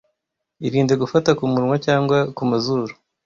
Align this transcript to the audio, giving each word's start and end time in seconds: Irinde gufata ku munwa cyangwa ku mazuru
Irinde 0.67 0.93
gufata 1.01 1.29
ku 1.37 1.43
munwa 1.51 1.75
cyangwa 1.85 2.17
ku 2.35 2.43
mazuru 2.51 2.93